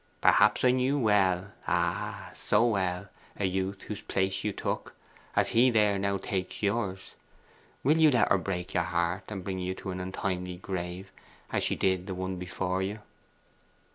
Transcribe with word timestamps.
Perhaps 0.19 0.63
I 0.63 0.71
knew 0.71 0.97
well 0.97 1.51
ah, 1.67 2.31
so 2.33 2.65
well! 2.65 3.09
a 3.37 3.45
youth 3.45 3.83
whose 3.83 4.01
place 4.01 4.43
you 4.43 4.51
took, 4.51 4.95
as 5.35 5.49
he 5.49 5.69
there 5.69 5.99
now 5.99 6.17
takes 6.17 6.63
yours. 6.63 7.13
Will 7.83 7.99
you 7.99 8.09
let 8.09 8.29
her 8.31 8.39
break 8.39 8.73
your 8.73 8.81
heart, 8.81 9.25
and 9.27 9.43
bring 9.43 9.59
you 9.59 9.75
to 9.75 9.91
an 9.91 9.99
untimely 9.99 10.57
grave, 10.57 11.11
as 11.51 11.63
she 11.63 11.75
did 11.75 12.07
the 12.07 12.15
one 12.15 12.37
before 12.37 12.81
you? 12.81 13.01